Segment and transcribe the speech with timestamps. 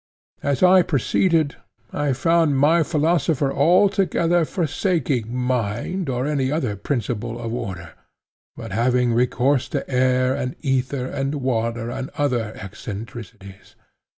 [0.41, 1.57] As I proceeded,
[1.93, 7.93] I found my philosopher altogether forsaking mind or any other principle of order,
[8.57, 13.75] but having recourse to air, and ether, and water, and other eccentricities.